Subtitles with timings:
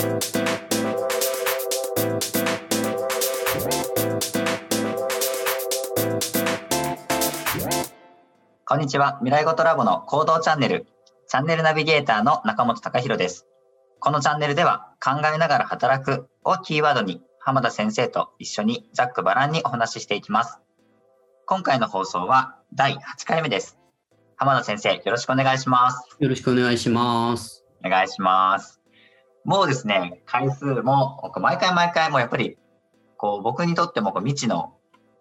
[0.00, 0.06] こ
[8.76, 9.18] んにちは。
[9.18, 10.86] 未来ごとラボの行動チャンネル、
[11.28, 13.46] チャンネルナビゲーターの中本隆弘です。
[13.98, 20.60] このチャンネルでは、考えながら働くをキーワードに、浜田先生と一緒にざっくばらんにお話ししていきます。
[21.44, 23.78] 今回の放送は第8回目です。
[24.36, 26.16] 浜田先生、よろしくお願いします。
[26.18, 27.66] よろしくお願いします。
[27.84, 28.79] お願いします。
[29.44, 32.58] もうですね、回数も、毎回毎回もやっぱり、
[33.16, 34.74] こう、僕にとってもこう未知の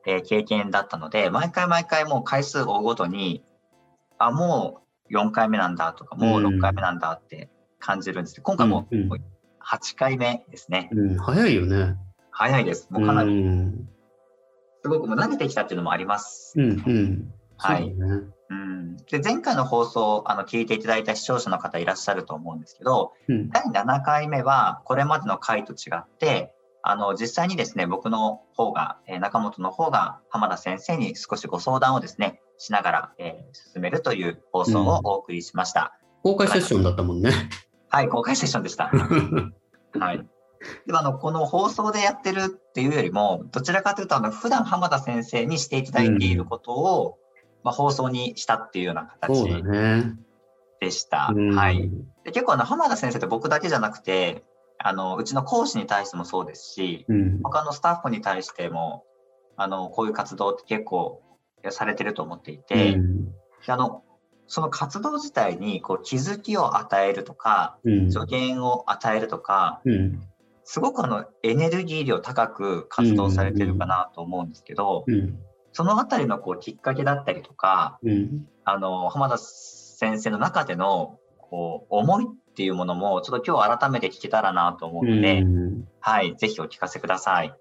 [0.05, 3.43] え経験だったので、毎回毎回もう回数を追うごとに、
[4.17, 8.87] あ、もう4回目なんだとか、もう6回目なんだって感じるんですけど、今回も
[9.59, 10.89] 8回目ですね。
[10.91, 11.97] うん、早いよね。
[12.31, 12.87] 早いです。
[12.91, 13.45] もうかなり、
[14.81, 16.53] すごくもう慣れてきたっていうのもあります。
[16.57, 17.33] うん、うん。
[17.57, 17.93] はい。
[18.49, 35.99] うん、で前回の放送あの聞いていただいた視聴者の方いらっしゃると思うんですけど、うん、第7回目はこれまでの回と違ってあの、実際にですね、僕の方が、えー、中本の方が浜田先生に少しご相談をですね、しながら、えー、進めるという放送をお送りしました。
[36.23, 37.31] うん、公開セッションだったもんね。
[37.89, 38.91] はい、公開セッションでした。
[39.99, 40.25] はい。
[40.85, 47.28] ではあのこの放送でやってるっていうよりも、どちらかというと、あの普段浜田先生にしていただいていることを、うん、
[47.63, 49.43] まあ、放送にしたっていうような形
[50.79, 51.31] でした。
[51.33, 51.89] ね、はい。
[52.23, 54.43] で結構あの浜田先生って僕だけじゃなくて、
[54.77, 59.03] あのうちの講師に対してもそうですし、うん、他のスタッフに対しても
[59.57, 61.21] あのこういう活動って結構
[61.69, 63.33] されてると思っていて、うん、
[63.67, 64.03] あの
[64.47, 69.81] その活動自体にこう気づきを与えるとか、うん、助言を与えるとか、
[70.63, 75.05] すごくあのエネルギー量高く活動されてるかなと思うんですけど、
[75.71, 77.99] そのあたりのこうきっかけだったりとか、
[78.63, 85.43] あの浜田先生の中でのこう思いっていうものも、ちょっと今日改めて聞けたらなと思うので、
[85.99, 87.53] はい、ぜひお聞かせください。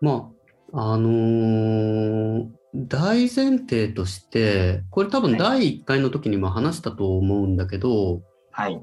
[0.00, 0.30] ま
[0.72, 8.82] あ、あのー、大前提として、これ多分第1回の時にも話したと思うんだけど、はい。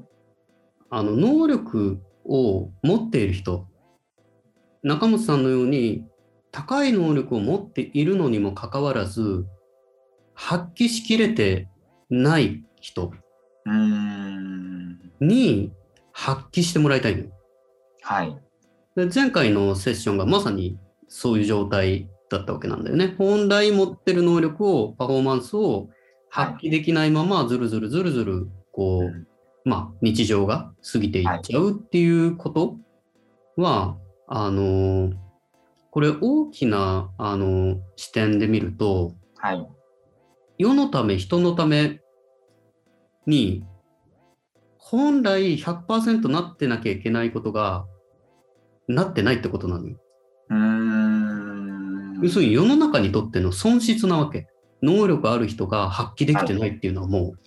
[0.90, 3.68] あの、能力を持っている人、
[4.82, 6.04] 中本さんのように
[6.52, 9.46] 高い能力を持っているのにもかかわらず、
[10.34, 11.68] 発揮しきれて
[12.10, 13.12] ない人
[15.20, 15.72] に
[16.12, 17.30] 発揮してもらいたいのよ。
[18.02, 18.36] はい。
[18.94, 23.14] で前回のセッションがまさにそういう状態だったわけなんだよね。
[23.16, 25.88] 本来持ってる能力を、パフォーマンスを
[26.28, 29.14] 発揮できないまま、ずるずるずるずる、こう、はい、
[29.64, 32.76] まあ、日常が過ぎていっちゃうっていうこと
[33.56, 33.98] は、はい、
[34.28, 35.12] あの、
[35.92, 39.68] これ大きな、あの、視点で見ると、はい、
[40.56, 42.00] 世のため、人のため
[43.26, 43.62] に、
[44.78, 47.84] 本来100%なってなきゃいけないことが、
[48.88, 49.98] なってないってことなのよ。
[52.22, 54.46] 要するに世の中にとっての損失なわけ。
[54.82, 57.38] 能力ある人が発揮できてないっていうのはもう。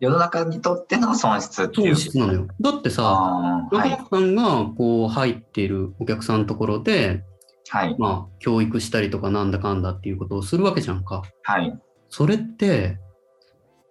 [0.00, 1.94] 世の中にとっての損失っていう。
[1.94, 2.48] 損失なのよ。
[2.60, 7.22] だってさ、お客さんがこう入っているお客さんのところで、
[7.68, 11.22] はい、まあ、教育したりとかなんだかんだっていうことをするわけじゃんか。
[11.42, 11.78] はい。
[12.08, 12.98] それって、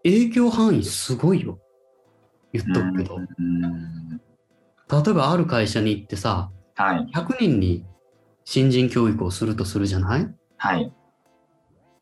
[0.03, 1.59] 影響範囲すごいよ。
[2.51, 3.19] 言っとくけど。
[3.19, 7.85] 例えばある会社に行ってさ、はい、100人に
[8.43, 10.27] 新人教育をするとするじゃない？
[10.57, 10.91] はい。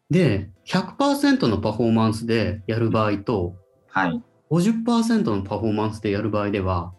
[0.09, 3.55] で、100%のパフォーマンスでやる場合と、
[3.97, 6.93] はい、50%のパフォーマンスでやる場合では、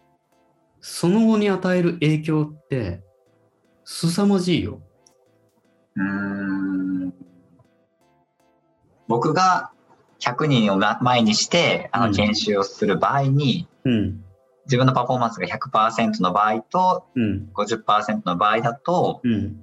[0.80, 3.04] その後に与える影響って
[3.84, 4.80] 凄まじいよ。
[5.94, 7.14] うん。
[9.06, 9.70] 僕が
[10.18, 14.24] 100人を前にしてあの研修をする場合に、うん、
[14.66, 19.60] 自分のパフォーマンスが100%の場合と、うん、50%の場合だと、うん、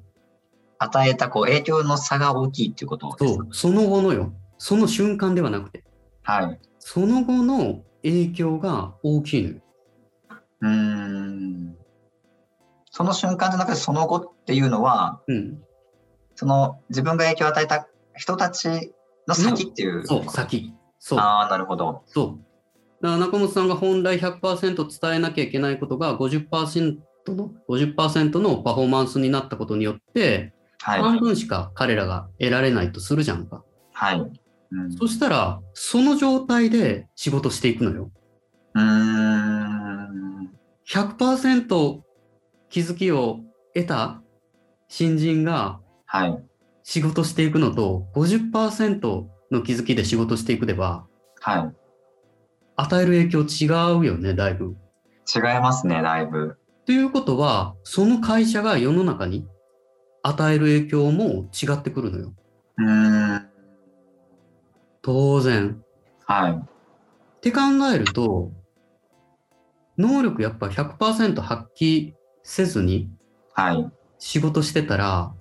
[0.79, 5.83] 与えたこう影響の差が大きいっていうことですそうその後のよその瞬間ではなくて、
[6.23, 9.55] はい、その後の影響が大きいのよ。
[10.61, 11.75] うん
[12.91, 15.57] その瞬間じゃなくてその後っていうのは、うん、
[16.35, 18.93] その自分が影響を与えた人たち
[19.27, 20.05] の先っていう。
[20.05, 20.75] そう、先。
[20.99, 21.19] そう。
[21.19, 22.03] ああ、なるほど。
[22.05, 22.39] そう。
[23.01, 26.99] だから中本さんが本来100%伝えなきゃいけないことが50%
[27.29, 33.63] の50%のパフォーマンスになったことによって、はい、半分しか彼らが得られないとするじゃんか。
[33.91, 34.44] はい。
[34.71, 38.11] うん、そしたら、その状態で仕事していくのよ。
[38.73, 40.51] うん。
[40.87, 42.01] 100%
[42.69, 43.39] 気づきを
[43.73, 44.21] 得た
[44.87, 46.45] 新人が、はい。
[46.83, 51.07] 仕事していくのと50%の気づきで仕事していくでは、
[51.41, 51.75] はい、
[52.75, 54.75] 与える影響違うよね、だいぶ。
[55.35, 56.57] 違いますね、だいぶ。
[56.85, 59.47] ということは、その会社が世の中に
[60.21, 62.33] 与える影響も違ってくるのよ。
[62.77, 63.49] うーん。
[65.05, 65.83] 当然。
[66.25, 66.53] はい。
[66.53, 67.61] って考
[67.93, 68.51] えると、
[69.99, 73.11] 能力やっぱ100%発揮せずに
[73.53, 73.91] はい。
[74.17, 75.31] 仕事してたら、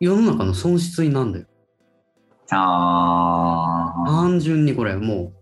[0.00, 1.46] 世の中の損失になるんだよ。
[2.50, 4.10] ああ。
[4.10, 5.32] 単純にこれ、も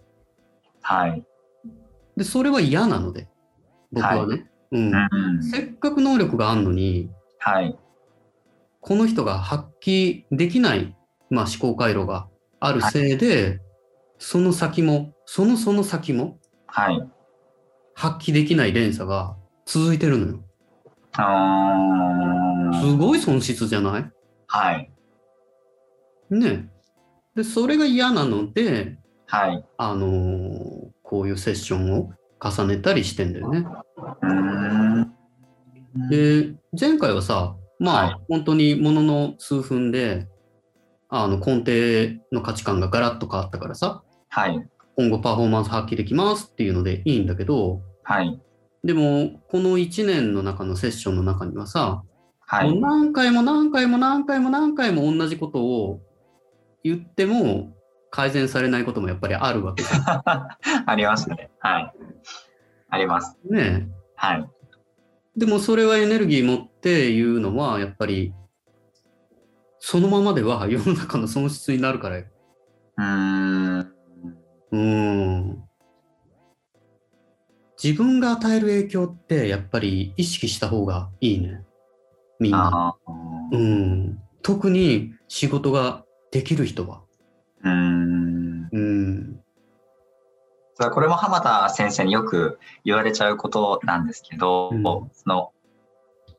[0.82, 1.24] はい。
[1.64, 1.68] う。
[2.18, 3.28] で、それは嫌なので、
[3.90, 4.50] 僕はね。
[4.72, 4.92] うん。
[4.92, 5.42] うん。
[5.42, 7.08] せっかく能力があるのに、
[7.38, 7.74] はい。
[8.82, 10.94] この人が発揮できない、
[11.30, 12.28] まあ、思考回路が
[12.64, 13.60] あるせいで、
[14.18, 17.02] その先も、そのその先もはい。
[17.94, 19.36] 発揮できない連鎖が
[19.66, 20.44] 続いてるのよ。
[21.16, 22.80] ああ。
[22.80, 24.10] すごい損失じゃない？
[24.46, 24.90] はい。
[26.30, 26.70] ね。
[27.34, 29.64] で、それが嫌なので、はい。
[29.76, 32.10] あのーこういうセッションを
[32.40, 33.66] 重ねたりしてんだよね。
[36.08, 40.26] で、前回はさ、まあ、はい本当にものの数分で、
[41.14, 44.66] あの、根底の価値観がガラッと変わったからさ、はい。
[44.96, 48.40] 今後パフォーマンス発揮できますっていうのでいいんだけど、はい。
[48.82, 52.06] でも、この1年の中のセッションの中にはさ、もう
[52.46, 52.80] はい。
[52.80, 56.00] 何回も何回も何回も何回も同じことを
[56.82, 57.76] 言っても
[58.10, 59.84] 改善されないこともやっぱりあるわけ
[60.86, 61.50] ありますね。
[61.58, 61.92] はい。
[62.88, 63.38] あります。
[63.50, 63.54] ん。
[63.54, 64.44] ねはい。
[65.36, 68.34] えでもそれはエネルギー持って言うのはやっぱり
[69.84, 72.24] そのままでは 世の中の損失になるからよ。
[72.98, 73.78] うーん。
[73.80, 75.64] うーん。
[77.82, 81.64] 自分が与える影響ってやっぱり意識した方がいいね。
[82.38, 82.96] みんな。
[83.50, 84.22] うん。
[84.42, 87.02] 特に仕事ができる人は。
[87.64, 88.68] うーん。
[88.70, 89.40] うん。
[90.78, 95.52] これも浜田先生によく言われちゃうことなんですけど、うんその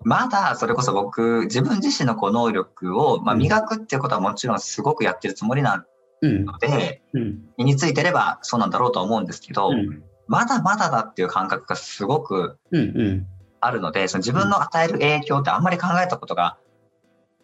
[0.05, 5.85] まだそれこそ僕自分自身のこう能力を、まあ、うん磨くっていうことはもちろんすごくやってるつもりな
[6.21, 6.45] うん。
[6.45, 7.39] のでうん。
[7.57, 10.03] 身についてればそうなんだろうとは思うんですけど、うん。
[10.27, 12.79] まだまだだっていう感覚がすごくうん。
[12.79, 13.27] うん。
[13.59, 16.57] あるのでその自分の与える影響ってあんまり考えたことが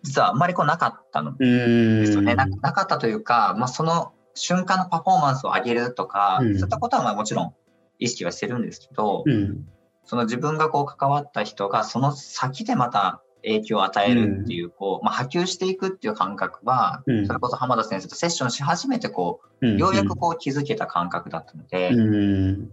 [0.04, 1.36] 実はあんまりこうなかったの。
[1.38, 2.36] ですよね。
[2.36, 7.54] ななかったというか、まあ、その瞬間のパフォーマンスを上げるとか、うんそういったことはまあもちろん
[8.00, 9.68] 意識はしてるんですけど、うん。
[10.10, 22.72] その自分がこう関わった人がその先でまた影響を与えるっていう、こう、まあ、波及していくっていう感覚は、うんそれこそ浜田先生とセッションし始めてこうようやくこう気づけた感覚だったので、うん。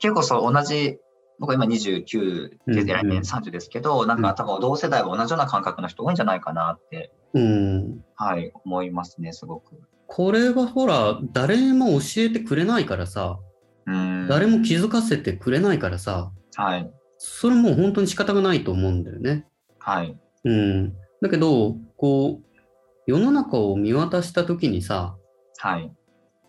[0.00, 0.98] 結構そう同じ、
[1.38, 8.04] 僕今29で来年うんうん30ですけど、なんか多分同世代は同じような感覚の人多いんじゃないかなって、うん。
[8.16, 9.80] はい、思いますね、すごく。
[10.08, 13.38] これはほら、誰も教えてくれないからさ、
[13.86, 14.11] うん。
[14.28, 19.46] 誰も気づかせてくれないからさ、はい、それもう本当に仕方がないと思うんだよね。
[19.78, 20.94] はい、うん。
[21.20, 22.52] だけど、こう、
[23.06, 25.16] 世の中を見渡した時にさ、
[25.58, 25.92] はい。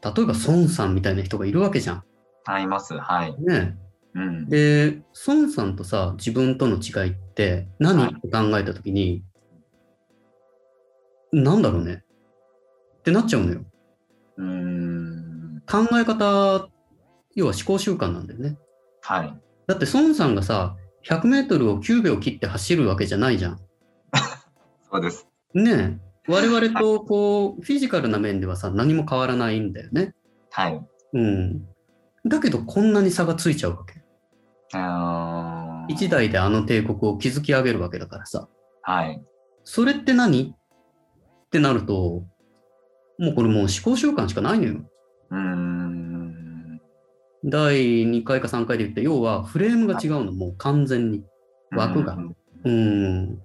[0.03, 2.03] 例えば孫さんみたいな人がいるわけじゃん。
[2.45, 2.97] あります。
[2.97, 3.35] はい。
[3.39, 3.77] ね。
[4.15, 4.49] うん。
[4.49, 9.23] で、孫さんとさ、自分との違いって何、はいって考えた時に、
[11.31, 12.03] なんだろうね。
[12.99, 13.65] ってなっちゃうのよ。
[14.37, 15.63] うーん。
[15.67, 16.67] 考え方、
[17.35, 18.57] 要は思考習慣なんだよね。
[19.01, 19.37] はい。
[19.67, 20.75] だって孫さんがさ、
[21.05, 23.59] 100メートルを9秒切って走るわけじゃないじゃん。
[24.91, 25.27] そうです。
[25.53, 26.31] ねえ。
[26.31, 30.15] 我々とこう、フィジカルな面ではさ、何も変わらないんだよね。
[30.51, 30.87] はい。
[31.13, 31.65] うん。
[32.25, 34.01] だけど、こんなに差がついちゃうわけ。
[34.75, 38.47] あー一代であの帝国を築き上げるわけだからさ。
[38.81, 39.21] はい。
[39.63, 40.55] それって何？
[40.55, 42.23] ってなると、
[43.19, 44.81] もうこれもう思考習慣しかないのよ。
[45.29, 46.22] うーん。
[47.43, 51.23] 第2回か3回で言って、要はフレームが違うの、もう完全に。
[51.75, 53.33] 枠がうんうん。
[53.33, 53.37] い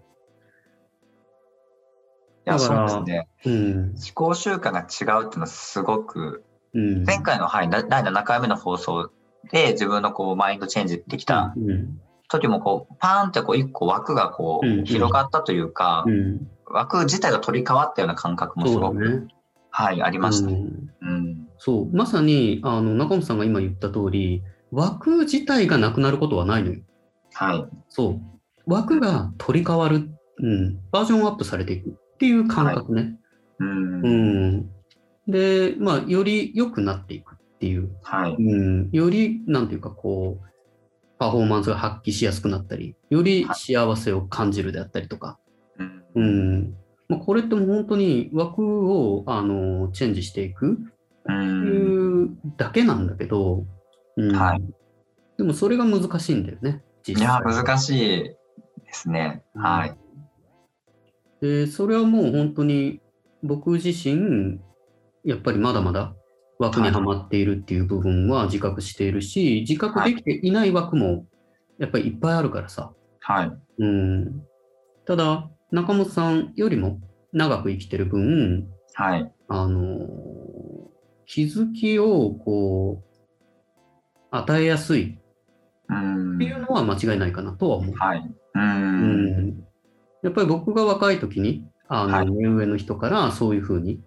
[2.45, 3.29] や、そうですね。
[3.47, 3.75] うん。
[3.91, 7.05] 思考習慣が違うっていうのはすごく、うん。
[7.05, 9.11] 前回の、はい、だ第7回目の放送
[9.51, 12.01] で自分のこうマインドチェンジできたうん。
[12.29, 16.49] 時もこう、パーンってこう一個枠がこう広がったというかう、ん。
[16.67, 19.27] 枠自体が取り替わったような感覚もすごく、ね。
[19.71, 20.49] はい、ありました。
[20.49, 21.48] うんうん。
[21.59, 21.97] そう。
[21.97, 26.81] まさに、あの、中本さんが今言った通り、枠自体がなくなることはないのよ。
[27.35, 27.65] はい。
[27.89, 28.21] そう。
[28.67, 30.11] 枠が取り替わる。
[30.41, 30.79] うん。
[30.91, 33.19] バージョンアップされていくっていう感覚ね。
[33.59, 34.03] うん。
[34.03, 34.71] うん。
[35.27, 37.91] で、まあ、より良くなっていくっていう。
[38.03, 38.37] はい。
[38.39, 38.91] うん。
[38.93, 40.49] より、なんていうか、こう、
[41.19, 45.39] パフォーマンスが発揮しやすくなったり、より幸せを感じるであったりとか。
[45.79, 46.75] うんうん。
[47.09, 50.79] まあ、これってもう本当に枠を、あの、チェンジしていく。
[51.33, 53.67] いうだけなんだけど、
[54.17, 54.63] うんはい
[55.37, 58.37] でもそれが難しいんだよね、いや、難しいで
[58.91, 59.45] すね。
[59.55, 59.97] はい。
[61.41, 63.01] で、それはもう本当に
[63.45, 64.59] 僕自身、
[65.25, 66.17] やっぱりまだまだ
[66.59, 71.25] 枠にはまっているっていう部分は自覚しているし、自覚できていない枠も
[71.79, 72.93] やっぱりいっぱいあるからさ。
[73.21, 73.53] はい。
[73.79, 74.43] うん。
[75.07, 77.01] ただ、中本さんよりも
[77.33, 79.33] 長く生きてる分、はい。
[79.49, 80.09] あの、
[81.29, 83.19] 気づきをこう、
[84.31, 85.19] 与えやすい
[85.89, 87.95] うんっていうのは間違いないかなとは思う。
[87.97, 88.19] はい。
[88.19, 88.35] う。
[88.55, 89.65] うんん。
[90.23, 94.01] やっぱり僕が若い時に、あの、はい目上の人からそういうふうに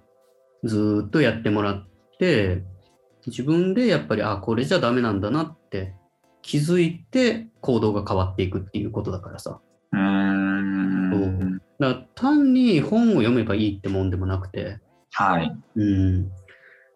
[0.64, 1.88] ずーっとやってもらっ
[2.20, 2.64] て、
[3.28, 5.94] 自分でやっぱり、あ、これじゃダメなんだなって
[6.42, 9.60] 気づいて行動が変わっていくっていうことだからさ。
[9.94, 11.58] うん。
[11.80, 14.80] だから単に本を読めばいいってもんでもなくて、
[15.14, 15.52] はい。
[15.76, 16.32] うん。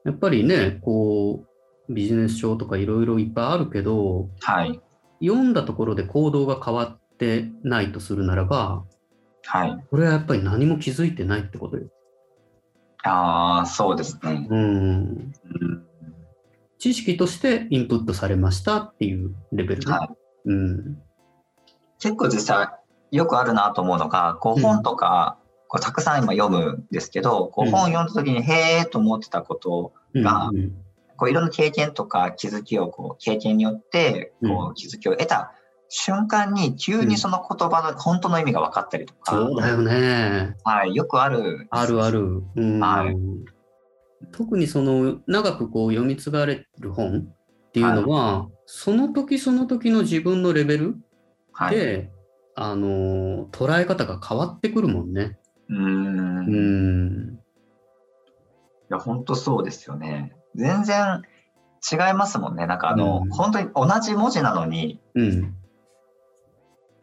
[0.06, 1.44] やっぱりね、こ
[1.90, 4.80] う、ビジネス書とかいろいろいっぱいあるけど、はい。
[5.22, 8.86] 読んだところで行動が変わってないとするならば、
[9.46, 9.86] はい。
[9.90, 11.88] これはやっぱり何も気づいてないってことよ。
[13.04, 14.48] ああ、そうですね。
[14.50, 14.60] うん。
[14.60, 15.86] うん。
[16.78, 19.92] 知識としてインプットされましたっていうレベルね。
[19.92, 20.10] はい。
[20.46, 20.98] うん。
[22.00, 22.70] 結構実際
[23.12, 30.72] よくあるなと思うのが、こううん本とか、こうたくさん今読むんですけど、こううん本読んだ時にへーと思ってたことがうん
[31.18, 35.54] こういろんな経験とか気づきをこう経験によってこう気づきを得た
[35.88, 40.56] 瞬間に急にその言葉の本当の意味が分かったりとか、そうだよね。
[40.64, 41.68] はい、よくある。
[41.70, 42.44] あるある。
[42.56, 43.16] うんはい
[44.32, 47.28] 特にその長くこう読み継がれる本
[47.68, 50.96] っていうのは、その時その時の自分のレベル
[51.52, 51.76] はい。
[51.76, 52.12] で、
[52.56, 55.38] あの捉え方が変わってくるもんね。
[55.70, 57.34] うんん。
[57.34, 57.38] い
[58.90, 60.36] や、本当そうですよね。
[60.56, 61.24] 全然
[61.92, 62.66] 違いますもんね。
[62.66, 65.56] なんかあの、うん本当に同じ文字なのに、うん。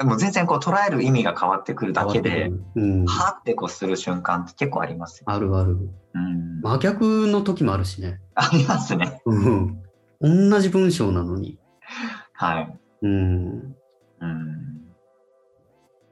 [0.03, 5.25] もう全然こう捉える意味が変わってくるだけで、うん、はってこうする瞬間って結構ありますよ。
[5.29, 5.79] あるある。
[6.15, 6.61] うん。
[6.61, 8.21] 真逆の時もあるしね。
[8.35, 9.21] ありますね。
[9.25, 9.83] うん。
[10.21, 11.59] 同じ文章なのに。
[12.33, 12.79] はい。
[13.03, 13.77] うん。
[14.21, 14.82] うん。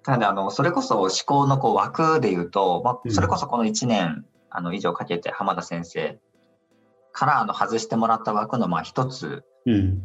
[0.05, 6.19] ただ、あの、それこそ思考のこう枠で言うと、まあ、うんそれこそこの1年、あの、以上かけて浜田先生
[7.13, 10.03] から、あの、外してもらった枠の、まあ、一つうん。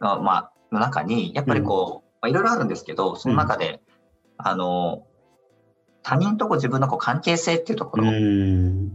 [0.00, 3.80] の、まあ、の中に、やっぱりこう、まあ、いろいろあるんですけど、その中で、
[4.38, 5.06] あの、
[6.02, 8.90] 他人とこう自分のこう関係性っていうとこうろん。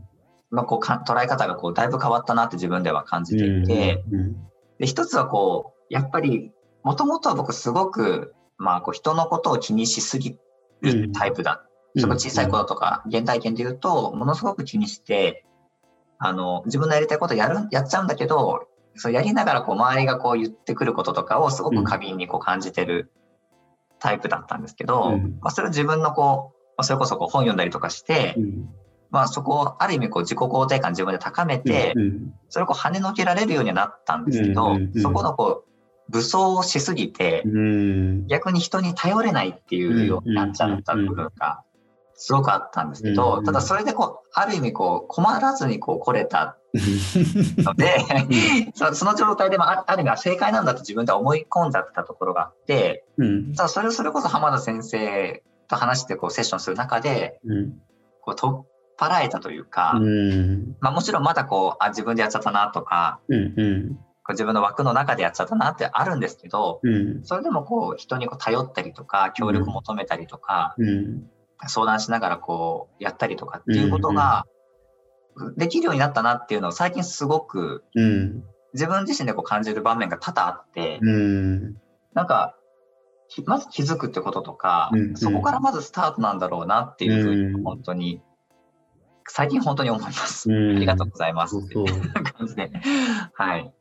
[0.51, 4.33] のこうか捉え方がこうだいぶ変わったなって自分では感じていて、うん。
[4.79, 6.51] で、一つはこう、やっぱり、
[6.83, 10.37] もともとは僕すごく、まあ、こう人のことを気にしすぎ
[10.81, 11.65] るタイプだ。
[11.97, 15.45] その小さい頃とか、原体験で言うと、ものすごく気にして、
[16.19, 23.11] あの、自分のやりたいことやる、やっちゃうんだけど、そうやりながらこう周りがこう言ってくることとかをすごく過敏にこう感じてる
[23.99, 25.39] タイプだったんですけど、うん。
[25.41, 28.69] まあ、それを自分のこう、まあそれこそこう本読んだりとかして、うん。
[29.09, 32.33] まあそこをある意味こう自己肯定感自分で高めて、うん。
[32.49, 35.70] それをこう跳ねのけられるようになったんですけど、そこのこう、
[36.11, 38.27] 武装をしすぎて、うん。
[38.27, 41.63] 逆に人に頼れないっていうようになっちゃった部分が
[42.15, 47.95] すごくあったんですけど、うんただそれでこう、ある意味こう、困らずにこう来れたので、
[48.75, 53.53] そその状態でもあある意味は正解なんだと自分で思い込んじゃってたところがあって、うん。
[53.53, 57.73] ただそれをそれこそ浜田先生と話してこうセッションする中で、うん。
[58.21, 58.65] こう取っ
[58.99, 60.75] 払えたというか、うん。
[60.79, 63.53] まあもちろんまだこう、あ、自分でやっちゃったなとか、うん。
[63.57, 63.99] うん。
[64.31, 67.23] 自分の枠の中でやっちゃったなってあるんですけど、うん。
[67.23, 71.29] それでもこう人にこう頼ったりとか、協力求めたりとか、うん。
[71.67, 74.45] 相談しながらこうやったりとかっていうことが
[75.57, 78.43] できるようになったなっていうのを最近すごくうん。
[78.73, 81.75] 自分自身でこう感じる場面が多々あって、うん。
[82.13, 82.55] なんか、
[83.27, 88.21] きまず気づくってこととかそこからまずスタートなんだろうなっていうふううんに本当に、
[89.27, 90.51] 最近本当に思います。
[90.51, 91.85] うんありがとうございますそうそう
[92.37, 92.71] 感じで。
[93.33, 93.73] はい。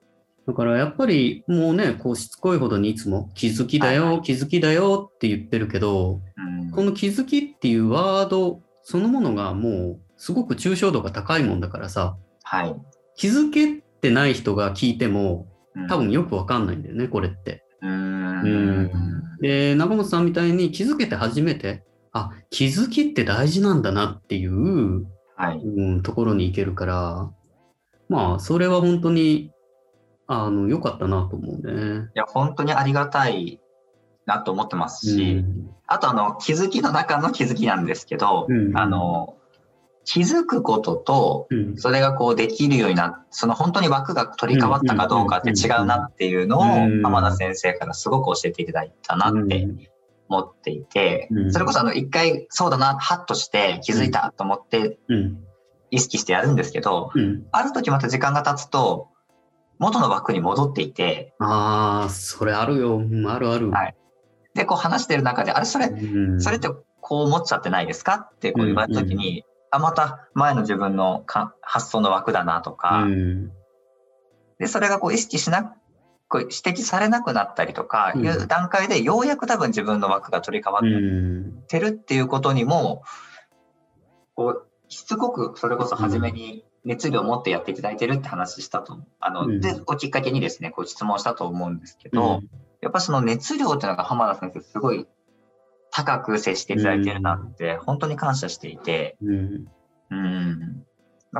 [0.47, 12.75] だからやっぱりもうね、こうしつこいほどにいつも気づきだよ、はいは気づきだよって言ってるけど、うんこの気づきっていうワードそのものがもうすごく抽象度が高いもんだからさ、はい。
[13.16, 17.64] 気づけてない人が聞いてもうん多分よくわかんないんだよね、これって。
[17.82, 18.90] うーん。
[19.40, 25.06] で、中本さんみたいに気づけて初めて、あ、気づきって大事なんだなっていう、
[25.37, 25.59] はい。
[25.59, 27.30] うん、ところに行けるから、
[28.09, 29.52] まあ、それは本当に、
[30.32, 32.08] あの、良かったなと思うね。
[32.14, 33.60] いや、本当にありがたい
[34.26, 35.70] なと思ってますし、うん。
[35.88, 38.78] あとあの、気づきの中の気づきなんですけど、うん。
[38.78, 39.37] あの、
[40.04, 41.76] 気づくことと、うん。
[41.76, 47.02] それがこうできるようになっその本当に枠が取り替わったかどうかって違うなっていうのをうん。
[47.02, 49.68] 浜田先生からすごく教えていただいたなって
[50.28, 55.44] 思っていてうん、それこそあの一回そうだな、ハッとして気づいたと思ってうん。
[55.90, 57.46] 意識してやるんですけど、うん。
[57.50, 59.08] ある時また時間が経つと
[59.80, 62.99] 元の枠に戻っていて、ああ、それあるよ。
[62.99, 63.70] うんあるある。
[63.70, 63.96] はい。
[64.54, 66.40] で、こう話してる中で、あれそれ、うん。
[66.40, 66.68] それって
[67.00, 68.30] こう思っちゃってないですか？
[68.34, 73.52] ってこう言われた時に、あ、また前の自分のか発想の枠だなとか、うん。
[74.58, 75.75] で、それがこう意識しな
[76.28, 78.25] こう指摘されなくなったりとかうん。
[78.25, 81.62] いう段階で、ようやく多分自分の枠が取り替わうっん。
[81.68, 83.02] てるっていうことにも、
[84.34, 92.40] こう、しつこくそれこそ初めに熱量を持ってやっていただいてるって話したと、あの、うんで、おきっかけにですね、こう質問したと思うんですけど、
[92.80, 95.06] やっぱその熱量っていうのが浜田先生すごい
[95.90, 99.66] 高く接していただいてるなって、本当に感謝していて、うん。
[100.10, 100.87] うん。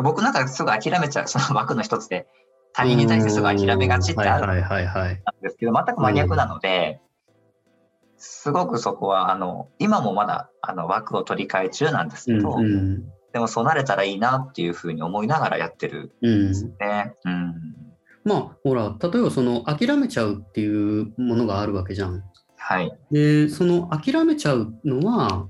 [0.02, 2.26] 僕なんかすぐ諦めちゃう、その枠の一つで、
[2.73, 5.42] 他人に対してすぐ諦めがちってあるん。
[5.42, 7.00] ですけど、全く真逆なので、
[8.16, 13.11] すごくそこは、あの、今もまだ、あの、枠を取り替え中なんですけど、うん。
[13.32, 17.14] でもそうなれたらいいなっていうふうに思いながらやってるうんんですね。
[17.25, 17.54] うん。
[18.25, 22.22] まあ、ほら、例えばその諦めちゃうっていうものがあるわけじゃん。
[22.56, 22.92] はい。
[23.10, 25.49] で、その諦めちゃうのは、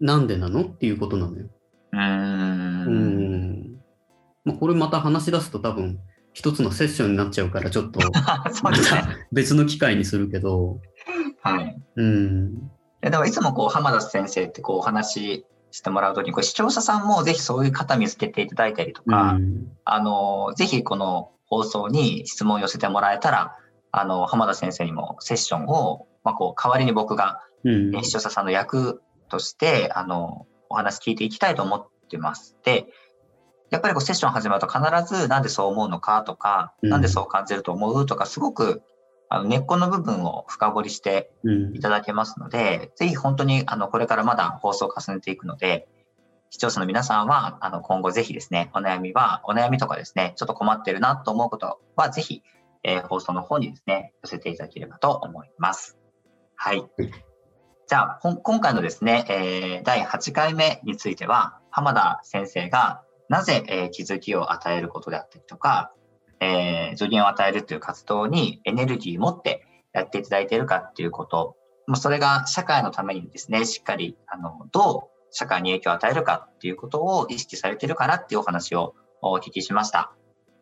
[0.00, 1.46] なんでなのっていうことなのよ。
[1.92, 1.98] うー。
[1.98, 3.76] うんん。
[4.44, 6.00] まあ、これまた話し出すと多分、
[6.34, 8.06] 一つのセッションになっちゃうから、ちょっと、 ね。
[9.32, 10.80] 別の機会にするけど、
[11.42, 11.82] はい。
[11.96, 12.70] うん。
[13.00, 19.72] ででもいつもこう浜田先生ってこうお話ししてもらうときにこう視聴者さんもぜひそういう方見つけていただいたりとか、うん。
[19.84, 23.56] あのぜひこの放送に質問を寄せてもらえたら
[23.90, 32.56] あの浜田先生にもセッションを、まあ、こう代わりに僕が視聴者さんの役としてあのお話聞いていきたいと思ってます。
[32.64, 32.86] で
[33.70, 34.80] やっぱりこうセッション始まると必
[35.14, 36.90] ずなんでそう思うのかとか、うん。
[36.90, 38.82] なんでそう感じると思うとかすごく
[39.32, 45.88] あの根っこの部分を深掘りしてうんいただけますので、ぜひ本当にあのこれからまだ放送を重ねていくので、
[46.50, 52.42] 視聴者の皆さんはあの今後ぜひですね、お悩みは、お悩みとかですね、ちょっと困ってるなと思うことは、ぜひ、
[52.82, 55.96] えー放送の方にですね、寄せていただければと思います。
[56.54, 56.84] はい。
[57.88, 65.94] じゃあ、今回のですね、えー第8回目については、浜田先生がなぜ、えー気づきを与えることであったりとか、
[66.42, 80.12] えー助言を与えるという活動にエネルギーを持ってやっていただいているかっていうこと、まあ、それが社会のためにですね、しっかり、あの、どう社会に影響を与えるかっていうことを意識されているからっていうお話をお聞きしました。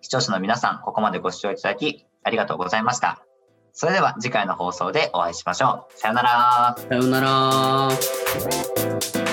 [0.01, 3.25] 視聴者の皆さん、ここまでご視聴いただきありがとうございました。
[3.73, 5.99] それでは次回の放送でお会いしましょう。
[5.99, 6.77] さようなら。
[6.77, 9.30] さようなら。